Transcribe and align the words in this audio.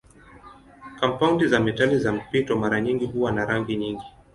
Kampaundi 0.99 1.47
za 1.47 1.59
metali 1.59 1.99
za 1.99 2.11
mpito 2.11 2.55
mara 2.55 2.81
nyingi 2.81 3.05
huwa 3.05 3.31
na 3.31 3.45
rangi 3.45 3.75
nyingi. 3.77 4.05